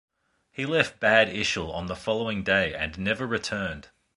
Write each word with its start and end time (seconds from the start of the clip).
He 0.51 0.65
left 0.65 0.99
Bad 0.99 1.27
Ischl 1.29 1.71
on 1.71 1.85
the 1.85 1.95
following 1.95 2.41
day 2.41 2.73
and 2.73 2.97
never 2.97 3.27
returned. 3.27 3.89